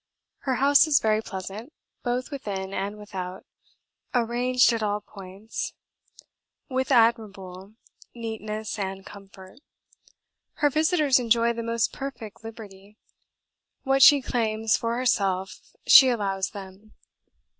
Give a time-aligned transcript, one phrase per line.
[0.39, 3.45] Her house is very pleasant, both within and without;
[4.15, 5.75] arranged at; all points
[6.67, 7.75] with admirable
[8.15, 9.59] neatness and comfort.
[10.53, 12.97] Her visitors enjoy the most perfect liberty;
[13.83, 16.93] what she claims for herself she allows them.